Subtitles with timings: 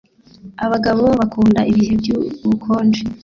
[0.65, 3.01] Abagabo bakunda ibihe byubukonje